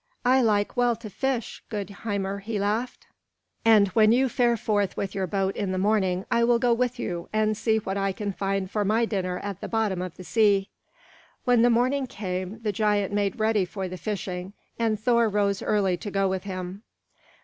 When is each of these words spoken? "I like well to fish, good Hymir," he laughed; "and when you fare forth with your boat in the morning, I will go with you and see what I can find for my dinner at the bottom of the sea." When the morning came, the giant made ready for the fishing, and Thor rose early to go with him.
"I 0.25 0.41
like 0.41 0.75
well 0.75 0.95
to 0.95 1.11
fish, 1.11 1.61
good 1.69 1.91
Hymir," 2.01 2.39
he 2.39 2.57
laughed; 2.59 3.05
"and 3.63 3.89
when 3.89 4.11
you 4.11 4.29
fare 4.29 4.57
forth 4.57 4.97
with 4.97 5.13
your 5.13 5.27
boat 5.27 5.55
in 5.55 5.71
the 5.71 5.77
morning, 5.77 6.25
I 6.31 6.43
will 6.43 6.57
go 6.57 6.73
with 6.73 6.97
you 6.97 7.29
and 7.31 7.55
see 7.55 7.77
what 7.77 7.97
I 7.97 8.11
can 8.11 8.33
find 8.33 8.67
for 8.67 8.83
my 8.83 9.05
dinner 9.05 9.37
at 9.37 9.61
the 9.61 9.67
bottom 9.67 10.01
of 10.01 10.17
the 10.17 10.23
sea." 10.23 10.69
When 11.45 11.61
the 11.61 11.69
morning 11.69 12.07
came, 12.07 12.61
the 12.63 12.71
giant 12.71 13.13
made 13.13 13.39
ready 13.39 13.63
for 13.63 13.87
the 13.87 13.95
fishing, 13.95 14.53
and 14.79 14.99
Thor 14.99 15.29
rose 15.29 15.61
early 15.61 15.97
to 15.97 16.09
go 16.09 16.27
with 16.27 16.45
him. 16.45 16.81